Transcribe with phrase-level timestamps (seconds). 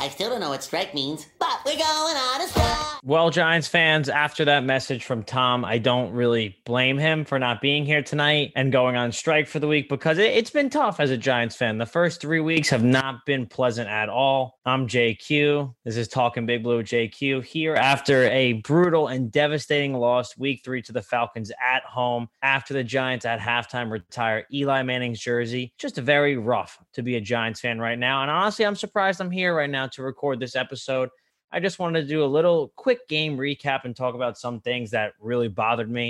[0.00, 1.82] I still don't know what strike means, but we're going
[2.16, 3.02] on a strike.
[3.02, 7.60] Well, Giants fans, after that message from Tom, I don't really blame him for not
[7.60, 11.00] being here tonight and going on strike for the week because it, has been tough
[11.00, 11.78] as a Giants fan.
[11.78, 14.58] The first three weeks have not been pleasant at all.
[14.64, 15.74] I'm JQ.
[15.84, 20.82] This is Talking Big Blue JQ here after a brutal and devastating loss week three
[20.82, 25.72] to the Falcons at home after the Giants at halftime retire Eli Manning's jersey.
[25.76, 28.22] Just a very rough to be a Giants fan right now.
[28.22, 31.10] And honestly, I'm surprised I'm here right now to record this episode.
[31.52, 34.90] I just wanted to do a little quick game recap and talk about some things
[34.90, 36.08] that really bothered me.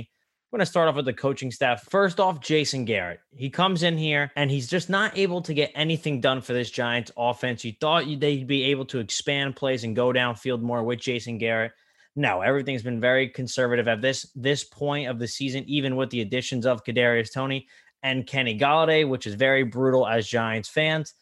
[0.51, 1.84] I'm going to start off with the coaching staff.
[1.91, 3.20] First off, Jason Garrett.
[3.37, 6.70] He comes in here and he's just not able to get anything done for this
[6.70, 7.66] Giants offense.
[7.66, 11.73] You thought they'd be able to expand plays and go downfield more with Jason Garrett.
[12.16, 16.23] No, everything's been very conservative at this this point of the season, even with the
[16.23, 17.69] additions of Kadarius Toney
[18.02, 21.15] and Kenny Golladay, which is very brutal as Giants fans.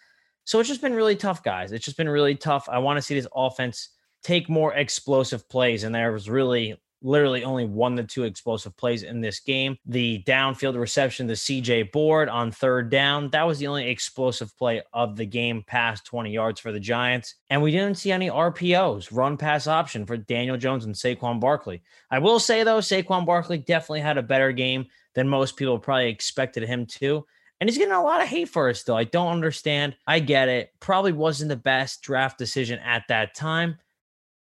[0.44, 1.72] So it's just been really tough, guys.
[1.72, 2.68] It's just been really tough.
[2.68, 3.90] I want to see this offense
[4.22, 9.02] take more explosive plays, and there was really literally only one to two explosive plays
[9.02, 9.76] in this game.
[9.86, 14.82] The downfield reception to CJ Board on third down, that was the only explosive play
[14.92, 17.36] of the game past 20 yards for the Giants.
[17.50, 21.82] And we didn't see any RPOs, run pass option for Daniel Jones and Saquon Barkley.
[22.10, 26.10] I will say though, Saquon Barkley definitely had a better game than most people probably
[26.10, 27.26] expected him to.
[27.58, 28.94] And he's getting a lot of hate for it still.
[28.94, 29.96] I don't understand.
[30.06, 30.70] I get it.
[30.78, 33.78] Probably wasn't the best draft decision at that time.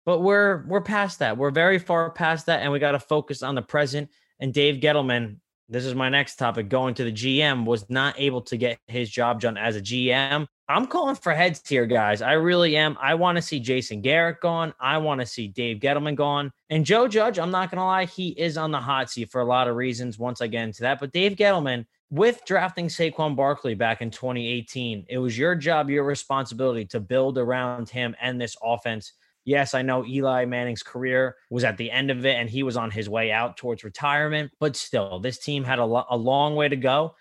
[0.05, 1.37] But we're we're past that.
[1.37, 4.09] We're very far past that, and we got to focus on the present.
[4.39, 5.37] And Dave Gettleman,
[5.71, 9.09] this is my next topic, going to the GM, was not able to get his
[9.09, 10.45] job done as a GM.
[10.67, 12.21] I'm calling for heads here, guys.
[12.21, 12.97] I really am.
[13.01, 14.73] I want to see Jason Garrett gone.
[14.81, 16.51] I want to see Dave Gettleman gone.
[16.69, 19.39] And Joe Judge, I'm not going to lie, he is on the hot seat for
[19.39, 20.99] a lot of reasons once I get into that.
[20.99, 26.03] But Dave Gettleman with drafting Saquon Barkley back in 2018, it was your job, your
[26.03, 29.13] responsibility to build around him and this offense.
[29.43, 32.77] Yes, I know Eli Manning's career was at the end of it and he was
[32.77, 36.55] on his way out towards retirement, but still, this team had a, lo- a long
[36.55, 37.15] way to go.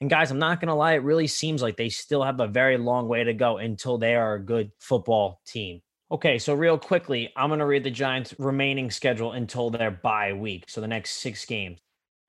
[0.00, 2.46] And guys, I'm not going to lie, it really seems like they still have a
[2.46, 5.80] very long way to go until they are a good football team.
[6.12, 10.32] Okay, so real quickly, I'm going to read the Giants' remaining schedule until their bye
[10.32, 10.64] week.
[10.68, 11.80] So the next six games.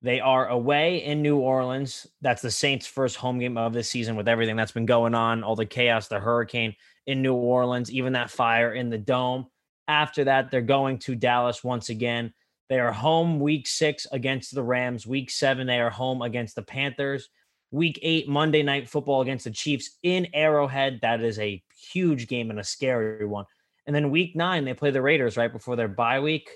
[0.01, 2.07] They are away in New Orleans.
[2.21, 5.43] That's the Saints' first home game of the season with everything that's been going on,
[5.43, 6.75] all the chaos, the hurricane
[7.07, 9.47] in New Orleans, even that fire in the dome.
[9.87, 12.33] After that, they're going to Dallas once again.
[12.69, 15.05] They are home week six against the Rams.
[15.05, 17.29] Week seven, they are home against the Panthers.
[17.71, 20.99] Week eight, Monday night football against the Chiefs in Arrowhead.
[21.01, 21.61] That is a
[21.91, 23.45] huge game and a scary one.
[23.85, 26.49] And then week nine, they play the Raiders right before their bye week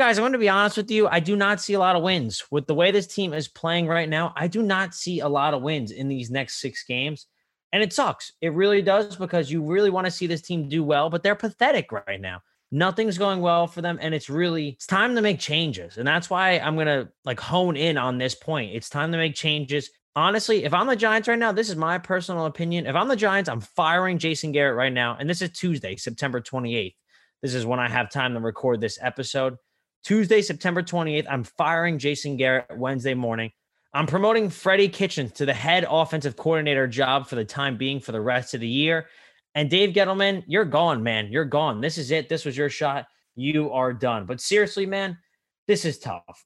[0.00, 1.08] guys, I'm going to be honest with you.
[1.08, 3.86] I do not see a lot of wins with the way this team is playing
[3.86, 4.32] right now.
[4.34, 7.26] I do not see a lot of wins in these next six games.
[7.72, 8.32] And it sucks.
[8.40, 11.36] It really does because you really want to see this team do well, but they're
[11.36, 12.42] pathetic right now.
[12.72, 13.98] Nothing's going well for them.
[14.00, 15.96] And it's really, it's time to make changes.
[15.96, 18.74] And that's why I'm going to like hone in on this point.
[18.74, 19.90] It's time to make changes.
[20.16, 22.86] Honestly, if I'm the Giants right now, this is my personal opinion.
[22.86, 25.16] If I'm the Giants, I'm firing Jason Garrett right now.
[25.18, 26.94] And this is Tuesday, September 28th.
[27.42, 29.56] This is when I have time to record this episode.
[30.02, 33.52] Tuesday, September 28th, I'm firing Jason Garrett Wednesday morning.
[33.92, 38.12] I'm promoting Freddie Kitchens to the head offensive coordinator job for the time being for
[38.12, 39.06] the rest of the year.
[39.54, 41.32] And Dave Gettleman, you're gone, man.
[41.32, 41.80] You're gone.
[41.80, 42.28] This is it.
[42.28, 43.06] This was your shot.
[43.34, 44.26] You are done.
[44.26, 45.18] But seriously, man,
[45.66, 46.44] this is tough.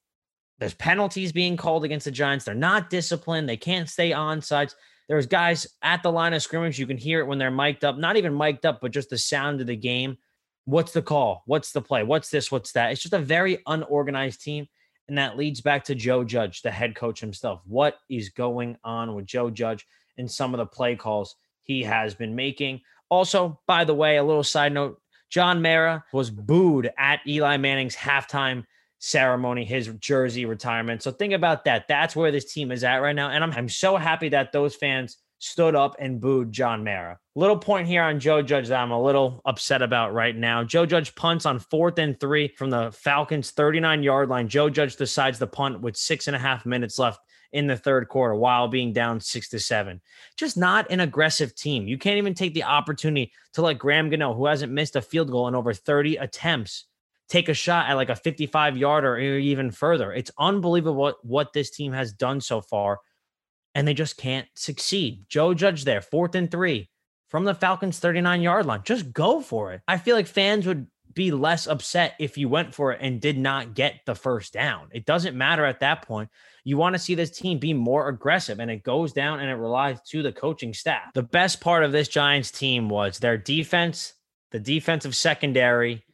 [0.59, 2.47] There's penalties being called against the Giants.
[2.47, 3.49] They're not disciplined.
[3.49, 4.75] They can't stay on sides.
[5.09, 6.79] There's guys at the line of scrimmage.
[6.79, 9.19] You can hear it when they're mic'd up, not even mic'd up, but just the
[9.19, 10.17] sound of the game
[10.65, 11.43] what's the call?
[11.47, 12.03] What's the play?
[12.03, 12.51] What's this?
[12.51, 12.93] What's that?
[12.93, 14.67] It's just a very unorganized team.
[15.09, 17.61] And that leads back to Joe Judge, the head coach himself.
[17.67, 22.15] What is going on with Joe Judge and some of the play calls he has
[22.15, 22.81] been making?
[23.11, 25.01] Also, by the way, a little side note
[25.31, 28.65] John Mara was booed at Eli Manning's halftime
[28.99, 31.03] ceremony, his jersey retirement.
[31.03, 31.87] So think about that.
[31.89, 33.29] That's where this team is at right now.
[33.29, 37.19] And I'm, I'm so happy that those fans stood up and booed John Mara.
[37.35, 40.65] Little point here on Joe Judge that I'm a little upset about right now.
[40.65, 44.49] Joe Judge punts on fourth and three from the Falcons' 39 yard line.
[44.49, 47.21] Joe Judge decides to punt with six and a half minutes left
[47.53, 50.01] in the third quarter while being down six to seven.
[50.37, 51.87] Just not an aggressive team.
[51.87, 55.31] You can't even take the opportunity to let Graham Gano, who hasn't missed a field
[55.31, 56.87] goal in over 30 attempts,
[57.29, 60.13] take a shot at like a 55 yarder or even further.
[60.13, 62.99] It's unbelievable what, what this team has done so far
[63.75, 65.25] and they just can't succeed.
[65.29, 66.89] Joe Judge there, fourth and three
[67.29, 68.83] from the Falcons 39 yard line.
[68.85, 69.81] Just go for it.
[69.89, 73.39] I feel like fans would be less upset if you went for it and did
[73.39, 74.89] not get the first down.
[74.93, 76.29] It doesn't matter at that point.
[76.65, 79.55] You want to see this team be more aggressive, and it goes down and it
[79.55, 81.13] relies to the coaching staff.
[81.15, 84.15] The best part of this Giants team was their defense,
[84.51, 86.05] the defensive secondary,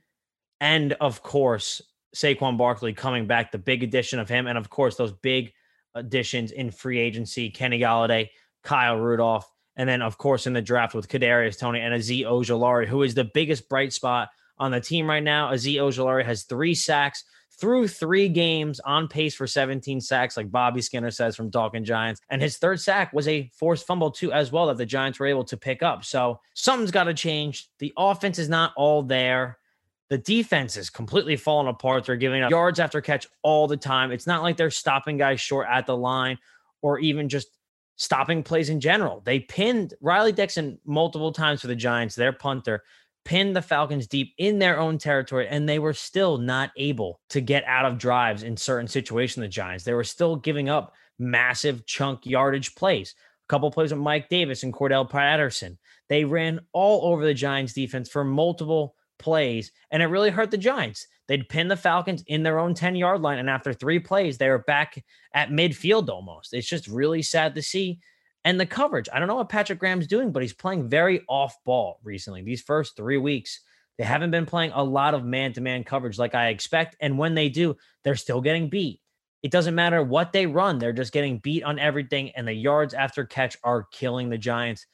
[0.61, 1.81] and of course,
[2.15, 5.53] Saquon Barkley coming back, the big addition of him, and of course, those big
[5.95, 8.29] additions in free agency Kenny Golladay,
[8.63, 12.87] Kyle Rudolph, and then, of course, in the draft with Kadarius Toney and Azeez Ojulari,
[12.87, 14.29] who is the biggest bright spot
[14.59, 15.51] on the team right now.
[15.53, 17.25] Azeez Ojulari has three sacks
[17.61, 22.21] through three games on pace for 17 sacks, like Bobby Skinner says from Talking Giants.
[22.31, 25.27] And his third sack was a forced fumble, too, as well, that the Giants were
[25.27, 26.05] able to pick up.
[26.05, 27.69] So something's got to change.
[27.79, 29.59] The offense is not all there.
[30.11, 32.05] The defense is completely falling apart.
[32.05, 34.11] They're giving up yards after catch all the time.
[34.11, 36.39] It's not like they're stopping guys short at the line
[36.83, 37.49] or even just
[37.97, 39.23] stopping plays in general.
[39.25, 42.83] They pinned Riley Dixon multiple times for the Giants, their punter,
[43.25, 47.41] pinned the Falcons deep in their own territory, and they were still not able to
[47.41, 49.45] get out of drives in certain situations.
[49.45, 53.15] The Giants, they were still giving up massive chunk yardage plays.
[53.15, 55.79] A couple plays with Mike Davis and Cordarrelle Patterson.
[56.09, 60.59] They ran all over the Giants defense for multiple plays, and it really hurt the
[60.59, 61.07] Giants.
[61.29, 64.49] They'd pin the Falcons in their own 10 yard line, and after three plays, they
[64.49, 66.53] were back at midfield almost.
[66.53, 68.01] It's just really sad to see.
[68.45, 71.57] And the coverage, I don't know what Patrick Graham's doing, but he's playing very off
[71.65, 72.43] ball recently.
[72.43, 73.61] These first three weeks,
[73.97, 76.97] they haven't been playing a lot of man to man coverage like I expect.
[77.01, 79.01] And when they do, they're still getting beat.
[79.43, 82.31] It doesn't matter what they run, they're just getting beat on everything.
[82.31, 84.87] And the yards after catch are killing the Giants.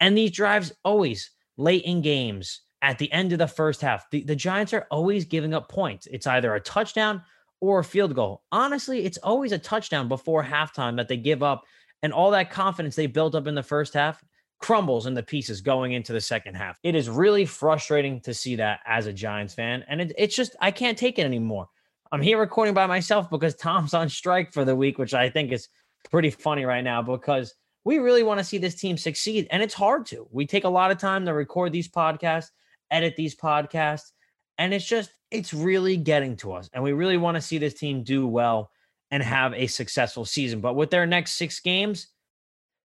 [0.00, 4.22] And these drives always late in games at the end of the first half, the,
[4.22, 6.06] the Giants are always giving up points.
[6.06, 7.22] It's either a touchdown
[7.60, 8.42] or a field goal.
[8.52, 11.64] Honestly, it's always a touchdown before halftime that they give up.
[12.02, 14.22] And all that confidence they built up in the first half
[14.60, 16.78] crumbles in the pieces going into the second half.
[16.82, 19.84] It is really frustrating to see that as a Giants fan.
[19.88, 21.68] And it, it's just, I can't take it anymore.
[22.10, 25.52] I'm here recording by myself because Tom's on strike for the week, which I think
[25.52, 25.68] is
[26.10, 27.54] pretty funny right now because
[27.84, 29.46] we really want to see this team succeed.
[29.50, 30.26] And it's hard to.
[30.30, 32.50] We take a lot of time to record these podcasts
[32.90, 34.12] edit these podcasts.
[34.58, 36.68] And it's just, it's really getting to us.
[36.72, 38.70] And we really want to see this team do well
[39.10, 40.60] and have a successful season.
[40.60, 42.08] But with their next six games,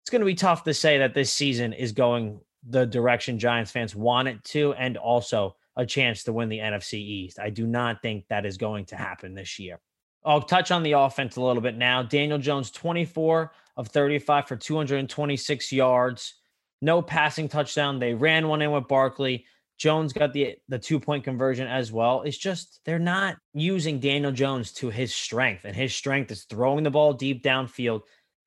[0.02, 2.40] it's going to be tough to say that this season is going
[2.70, 6.94] the direction Giants fans want it to, and also a chance to win the NFC
[6.94, 7.40] East.
[7.40, 9.80] I do not think that is going to happen this year.
[10.26, 12.04] I'll touch on the offense a little bit now.
[12.04, 16.36] Daniel Jones, 24 of 35 for 226 yards,
[16.82, 18.00] no passing touchdown.
[18.00, 19.46] They ran one in with Barkley.
[19.84, 22.22] Jones got the the two point conversion as well.
[22.22, 26.86] It's just they're not using Daniel Jones to his strength, and his strength is throwing
[26.86, 28.04] the ball deep downfield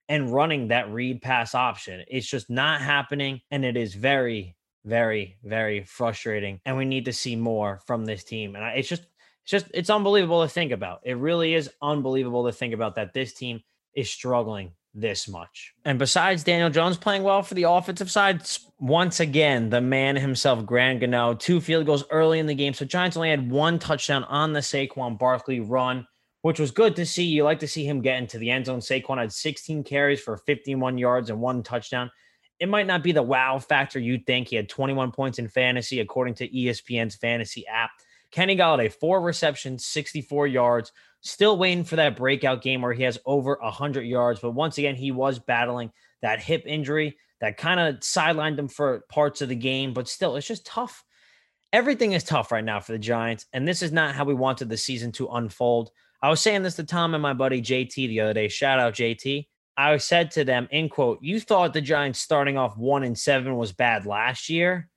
[0.09, 2.03] and running that read pass option.
[2.09, 4.57] It's just not happening, and it is very,
[4.87, 6.59] very, very frustrating.
[6.65, 8.57] And we need to see more from this team.
[8.57, 11.01] And it's just, it's just, it's unbelievable to think about.
[11.05, 13.61] It really is unbelievable to think about that this team
[13.95, 15.75] is struggling this much.
[15.85, 18.43] And besides Daniel Jones playing well for the offensive side,
[18.81, 22.73] once again, the man himself, Graham Gano, two field goals early in the game.
[22.73, 26.07] So Giants only had one touchdown on the Saquon Barkley run,
[26.43, 27.25] which was good to see.
[27.25, 28.81] You like to see him get into the end zone.
[28.81, 32.11] Saquon had 16 carries for 51 yards and one touchdown.
[32.59, 34.49] It might not be the wow factor you'd think.
[34.49, 37.91] He had 21 points in fantasy, according to ESPN's fantasy app.
[38.37, 40.93] Kenny Golladay, four receptions, 64 yards,
[41.27, 44.39] Still waiting for that breakout game where he has over 100 yards.
[44.39, 45.91] But once again, he was battling
[46.23, 49.93] that hip injury that kind of sidelined him for parts of the game.
[49.93, 51.03] But still, it's just tough.
[51.73, 53.47] Everything is tough right now for the Giants.
[53.53, 55.91] And this is not how we wanted the season to unfold.
[56.23, 58.47] I was saying this to Tom and my buddy JT the other day.
[58.47, 59.49] Shout out JT.
[59.77, 63.57] I said to them, in quote, you thought the Giants starting off one and seven
[63.57, 64.89] was bad last year.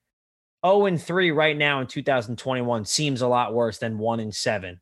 [0.66, 4.80] 0 and 3 right now in 2021 seems a lot worse than 1 and 7.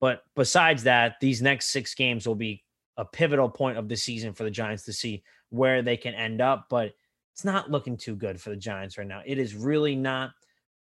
[0.00, 2.64] But besides that, these next six games will be
[2.96, 6.40] a pivotal point of the season for the Giants to see where they can end
[6.40, 6.66] up.
[6.70, 6.92] But
[7.32, 9.22] it's not looking too good for the Giants right now.
[9.24, 10.30] It is really not.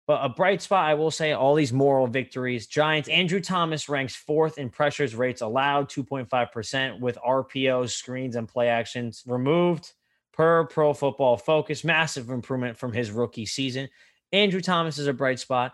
[0.08, 2.68] But a bright spot, I will say, all these moral victories.
[2.68, 8.68] Giants, Andrew Thomas ranks fourth in pressures rates allowed, 2.5%, with RPOs, screens, and play
[8.68, 9.94] actions removed
[10.34, 11.84] per pro football focus.
[11.84, 13.88] Massive improvement from his rookie season.
[14.32, 15.74] Andrew Thomas is a bright spot.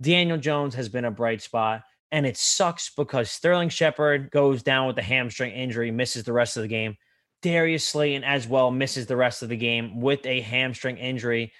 [0.00, 1.82] Daniel Jones has been a bright spot.
[2.10, 6.56] And it sucks because Sterling Shepard goes down with a hamstring injury, misses the rest
[6.56, 6.96] of the game.
[7.42, 11.52] Darius Slayton as well misses the rest of the game with a hamstring injury.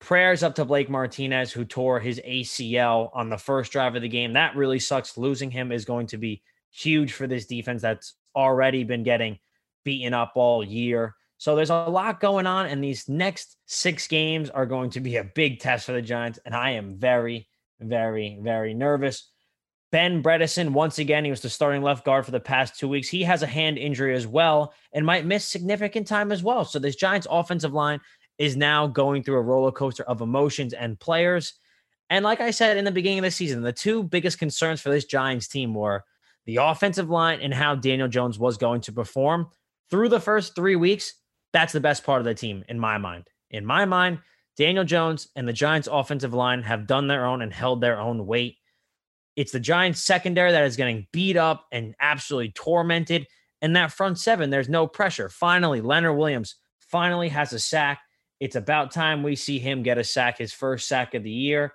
[0.00, 4.08] Prayers up to Blake Martinez, who tore his ACL on the first drive of the
[4.08, 4.34] game.
[4.34, 5.18] That really sucks.
[5.18, 9.38] Losing him is going to be huge for this defense that's already been getting
[9.84, 11.16] beaten up all year.
[11.38, 15.16] So there's a lot going on, and these next six games are going to be
[15.16, 16.38] a big test for the Giants.
[16.44, 17.48] And I am very,
[17.80, 19.30] very, very nervous.
[19.90, 23.08] Ben Bredeson, once again, he was the starting left guard for the past two weeks.
[23.08, 26.64] He has a hand injury as well and might miss significant time as well.
[26.64, 28.00] So this Giants offensive line
[28.36, 31.54] is now going through a roller coaster of emotions and players.
[32.10, 34.90] And like I said in the beginning of the season, the two biggest concerns for
[34.90, 36.04] this Giants team were
[36.44, 39.48] the offensive line and how Daniel Jones was going to perform.
[39.90, 41.14] Through the first three weeks,
[41.52, 43.28] that's the best part of the team in my mind.
[43.50, 44.20] In my mind,
[44.56, 48.26] Daniel Jones and the Giants' offensive line have done their own and held their own
[48.26, 48.56] weight.
[49.36, 53.26] It's the Giants' secondary that is getting beat up and absolutely tormented.
[53.62, 55.28] And that front seven, there's no pressure.
[55.28, 58.00] Finally, Leonard Williams finally has a sack.
[58.40, 61.72] It's about time we see him get a sack, his first sack of the year.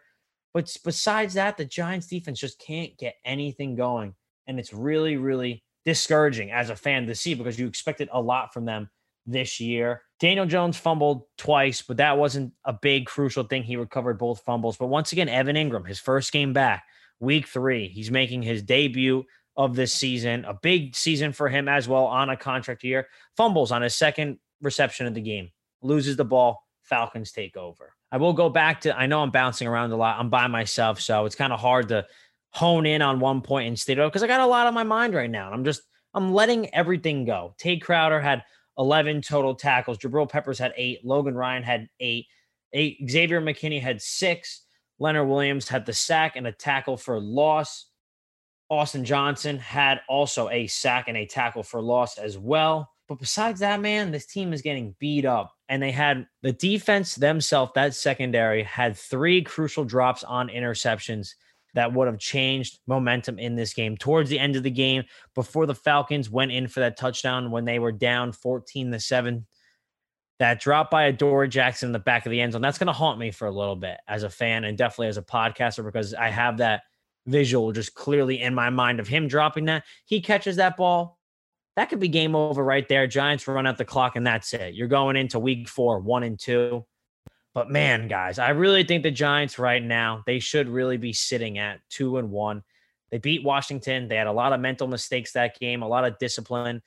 [0.54, 4.14] But besides that, the Giants defense just can't get anything going.
[4.46, 8.54] And it's really, really discouraging as a fan to see because you expected a lot
[8.54, 8.90] from them
[9.26, 10.02] this year.
[10.20, 13.64] Daniel Jones fumbled twice, but that wasn't a big crucial thing.
[13.64, 14.78] He recovered both fumbles.
[14.78, 16.84] But once again, Evan Engram, his first game back,
[17.20, 19.26] week three, he's making his debut
[19.56, 23.08] of this season, a big season for him as well on a contract year.
[23.38, 25.52] Fumbles on his second reception of the game,
[25.82, 27.94] loses the ball, Falcons take over.
[28.12, 30.20] I will go back to, I know I'm bouncing around a lot.
[30.20, 32.06] I'm by myself, so it's kind of hard to
[32.52, 34.84] hone in on one point point and stay because I got a lot on my
[34.84, 35.48] mind right now.
[35.48, 35.82] And I'm just,
[36.14, 37.56] I'm letting everything go.
[37.58, 38.44] Tae Crowder had
[38.78, 39.98] 11 total tackles.
[39.98, 41.06] Jabril Peppers had eight.
[41.06, 42.28] Logan Ryan had eight.
[42.74, 42.98] eight.
[43.10, 44.64] Xavier McKinney had six.
[45.00, 47.88] Leonard Williams had the sack and a tackle for loss.
[48.70, 52.90] Austin Johnson had also a sack and a tackle for loss as well.
[53.08, 55.54] But besides that, man, this team is getting beat up.
[55.70, 61.34] And they had the defense themselves, that secondary, had three crucial drops on interceptions
[61.74, 63.98] that would have changed momentum in this game.
[63.98, 65.04] Towards the end of the game,
[65.36, 69.46] before the Falcons went in for that touchdown when they were down 14 to 7,
[70.40, 72.94] that drop by Adoree Jackson in the back of the end zone, that's going to
[72.94, 76.14] haunt me for a little bit as a fan and definitely as a podcaster because
[76.14, 76.82] I have that
[77.26, 79.84] visual just clearly in my mind of him dropping that.
[80.06, 81.18] He catches that ball,
[81.76, 83.08] that could be game over right there.
[83.08, 84.76] Giants run out the clock, and that's it.
[84.76, 86.86] You're going into week four, one and two.
[87.54, 91.60] But man, guys, I really think the Giants right now, they should really be sitting
[91.60, 92.64] at two and one.
[93.12, 94.08] They beat Washington.
[94.08, 96.82] They had a lot of mental mistakes that game, a lot of discipline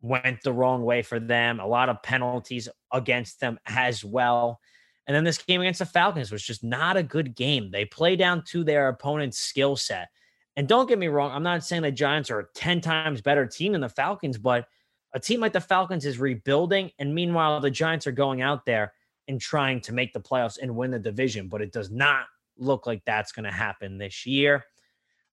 [0.00, 4.60] went the wrong way for them, a lot of penalties against them as well.
[5.06, 7.70] And then this game against the Falcons was just not a good game.
[7.70, 10.08] They play down to their opponent's skill set.
[10.56, 13.46] And don't get me wrong, I'm not saying the Giants are a 10 times better
[13.46, 14.66] team than the Falcons, but
[15.14, 16.90] a team like the Falcons is rebuilding.
[16.98, 18.92] And meanwhile, the Giants are going out there
[19.28, 21.48] and trying to make the playoffs and win the division.
[21.48, 22.26] But it does not
[22.58, 24.64] look like that's going to happen this year.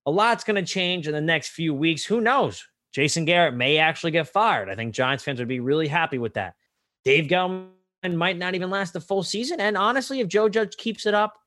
[0.06, 2.04] A lot's going to change in the next few weeks.
[2.04, 2.66] Who knows?
[2.92, 4.70] Jason Garrett may actually get fired.
[4.70, 6.56] I think Giants fans would be really happy with that.
[7.04, 7.72] Dave Gettleman
[8.04, 9.60] might not even last the full season.
[9.60, 11.38] And honestly, if Joe Judge keeps it up,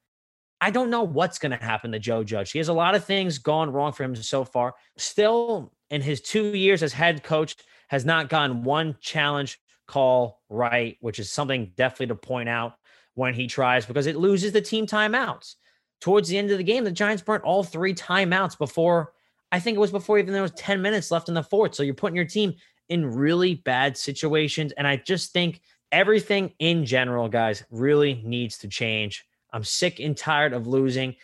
[0.60, 2.50] I don't know what's going to happen to Joe Judge.
[2.50, 4.74] He has a lot of things gone wrong for him so far.
[4.96, 7.56] Still, in his two years as head coach,
[7.88, 12.74] has not gotten one challenge call right, which is something definitely to point out
[13.14, 15.54] when he tries because it loses the team timeouts.
[16.00, 19.12] Towards the end of the game, the Giants burnt all three timeouts before
[19.52, 21.74] I think it was before even there was 10 minutes left in the fourth.
[21.74, 22.54] So you're putting your team
[22.88, 24.72] in really bad situations.
[24.72, 25.60] And I just think
[25.92, 31.16] everything in general, guys, really needs to change I'm sick and tired of losing.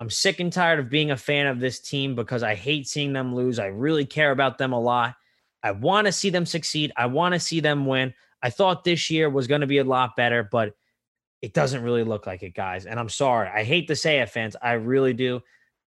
[0.00, 3.14] I'm sick and tired of being a fan of this team because I hate seeing
[3.14, 3.58] them lose.
[3.58, 5.14] I really care about them a lot.
[5.62, 6.92] I want to see them succeed.
[6.96, 8.14] I want to see them win.
[8.42, 10.74] I thought this year was going to be a lot better, but
[11.42, 12.86] it doesn't really look like it, guys.
[12.86, 13.48] And I'm sorry.
[13.48, 14.56] I hate to say it, fans.
[14.60, 15.42] I really do.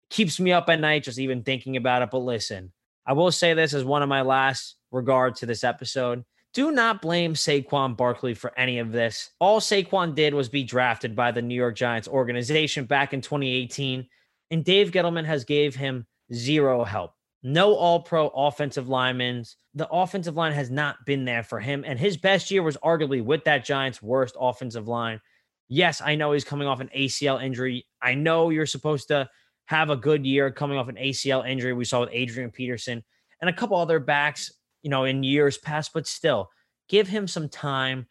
[0.10, 2.12] keeps me up at night just even thinking about it.
[2.12, 2.72] But listen,
[3.06, 6.24] I will say this as one of my last regard to this episode.
[6.54, 9.32] Do not blame Saquon Barkley for any of this.
[9.40, 14.06] All Saquon did was be drafted by the New York Giants organization back in 2018,
[14.52, 17.14] and Dave Gettleman has gave him zero help.
[17.44, 19.46] No all-pro offensive linemen.
[19.74, 23.24] The offensive line has not been there for him, and his best year was arguably
[23.24, 25.22] with that Giants' worst offensive line.
[25.68, 27.88] Yes, I know he's coming off an ACL injury.
[28.02, 29.30] I know you're supposed to
[29.66, 31.74] have a good year coming off an ACL injury.
[31.74, 33.04] We saw with Adrian Peterson
[33.40, 36.50] and a couple other backs you know, in years past, but still
[36.90, 38.08] give him some time.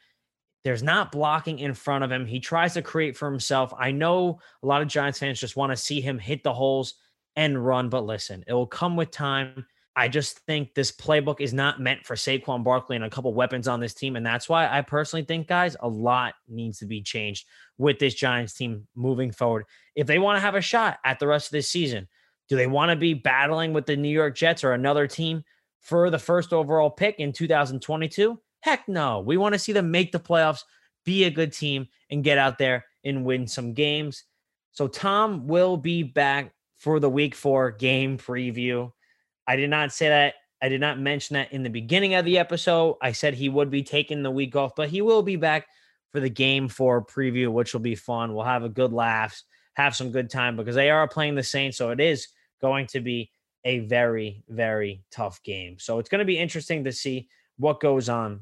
[0.62, 2.26] There's not blocking in front of him.
[2.26, 3.72] He tries to create for himself.
[3.78, 6.94] I know a lot of Giants fans just want to see him hit the holes
[7.40, 9.64] and run, but listen, it will come with time.
[9.96, 13.66] I just think this playbook is not meant for Saquon Barkley and a couple weapons
[13.66, 14.14] on this team.
[14.16, 17.46] And that's why I personally think, guys, a lot needs to be changed
[17.78, 19.64] with this Giants team moving forward.
[19.96, 22.08] If they want to have a shot at the rest of this season,
[22.50, 25.42] do they want to be battling with the New York Jets or another team
[25.80, 28.38] for the first overall pick in 2022?
[28.60, 29.20] Heck no.
[29.20, 30.64] We want to see them make the playoffs,
[31.06, 34.24] be a good team, and get out there and win some games.
[34.72, 38.90] So, Tom will be back for the week four game preview.
[39.46, 40.34] I did not say that.
[40.62, 42.96] I did not mention that in the beginning of the episode.
[43.00, 45.66] I said he would be taking the week off, but he will be back
[46.10, 48.34] for the game four preview, which will be fun.
[48.34, 49.44] We'll have a good laughs,
[49.74, 51.76] have some good time because they are playing the Saints.
[51.78, 52.28] So it is
[52.60, 53.30] going to be
[53.64, 55.78] a very, very tough game.
[55.78, 58.40] So it's going to be interesting to see what goes on.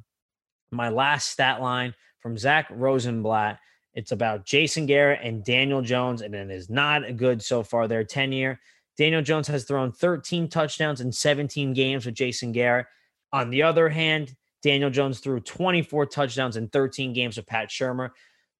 [0.70, 3.58] My last stat line from Zack Rosenblatt.
[3.98, 7.88] It's about Jason Garrett and Daniel Jones, and it is not good so far.
[7.88, 8.60] Their tenure.
[8.96, 12.86] Daniel Jones has thrown 13 touchdowns in 17 games with Jason Garrett.
[13.32, 18.10] On the other hand, Daniel Jones threw 24 touchdowns in 13 games with Pat Shurmur.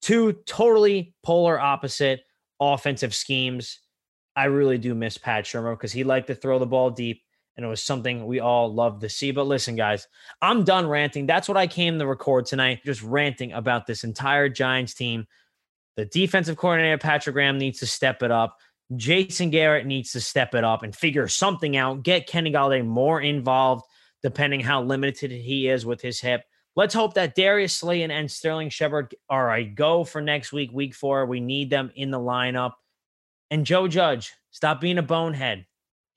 [0.02, 2.23] Two totally polar opposite
[2.59, 3.78] offensive schemes.
[4.35, 7.23] I really do miss Pat Shurmur because he liked to throw the ball deep,
[7.59, 9.33] and it was something we all loved to see.
[9.33, 10.07] But listen, guys,
[10.41, 11.27] I'm done ranting.
[11.27, 15.27] That's what I came to record tonight, just ranting about this entire Giants team.
[15.97, 18.57] The defensive coordinator, Patrick Graham, needs to step it up.
[18.95, 23.21] Jason Garrett needs to step it up and figure something out, get Kenny Golladay more
[23.21, 23.85] involved,
[24.23, 26.45] depending how limited he is with his hip.
[26.77, 30.95] Let's hope that Darius Slayton and Sterling Shepard are a go for next week, week
[30.95, 31.27] four.
[31.27, 32.75] We need them in the lineup.
[33.50, 35.67] And Joe Judge, stop being a bonehead.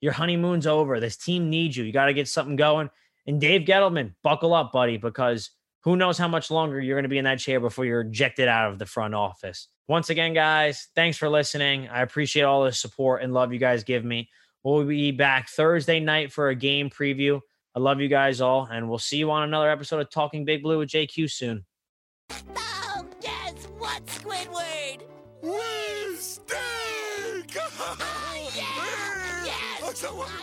[0.02, 1.00] Your honeymoon's over.
[1.00, 1.84] This team needs you.
[1.84, 2.90] You got to get something going.
[3.26, 5.50] And Dave Gettleman, buckle up, buddy, because
[5.84, 8.48] who knows how much longer you're going to be in that chair before you're ejected
[8.48, 9.68] out of the front office.
[9.88, 11.88] Once again, guys, thanks for listening.
[11.88, 14.28] I appreciate all the support and love you guys give me.
[14.64, 17.40] We'll be back Thursday night for a game preview.
[17.74, 20.62] I love you guys all, and we'll see you on another episode of Talking Big
[20.62, 21.64] Blue with JQ soon.
[22.56, 25.02] Oh, guess what, Squidward?
[25.42, 25.81] We
[30.02, 30.14] stink!
[30.14, 30.41] Oh,